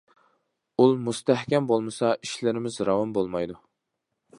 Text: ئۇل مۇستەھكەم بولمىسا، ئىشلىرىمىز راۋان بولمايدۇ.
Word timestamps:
ئۇل 0.83 0.95
مۇستەھكەم 1.09 1.69
بولمىسا، 1.73 2.13
ئىشلىرىمىز 2.25 2.81
راۋان 2.91 3.17
بولمايدۇ. 3.21 3.63